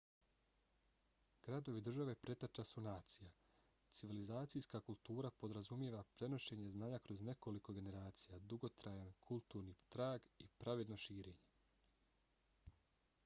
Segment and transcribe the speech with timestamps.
[1.47, 3.29] gradovi-države preteča su nacija.
[3.97, 12.73] civilizacijska kultura podrazumijeva prenošenje znanja kroz nekoliko generacija dugotrajan kulturni trag i pravedno širenje